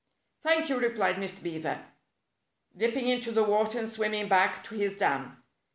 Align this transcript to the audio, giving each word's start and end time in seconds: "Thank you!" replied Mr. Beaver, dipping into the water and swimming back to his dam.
"Thank 0.41 0.67
you!" 0.67 0.79
replied 0.79 1.17
Mr. 1.17 1.43
Beaver, 1.43 1.85
dipping 2.75 3.07
into 3.07 3.31
the 3.31 3.43
water 3.43 3.77
and 3.77 3.87
swimming 3.87 4.27
back 4.27 4.63
to 4.63 4.73
his 4.73 4.97
dam. 4.97 5.43